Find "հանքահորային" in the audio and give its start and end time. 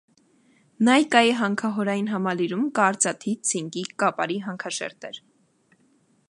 1.41-2.09